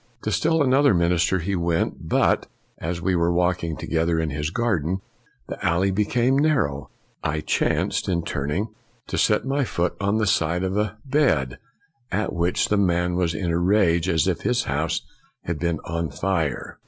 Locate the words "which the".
12.33-12.77